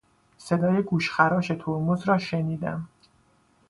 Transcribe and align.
صدای 0.37 0.81
گوشخراش 0.81 1.51
ترمز 1.59 2.03
را 2.09 2.17
شنیدم. 2.17 2.87